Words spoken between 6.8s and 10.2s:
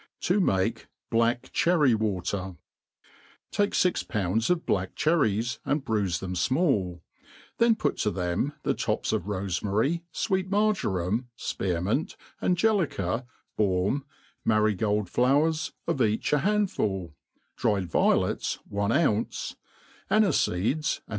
j then put to them the tops of rofchfiary,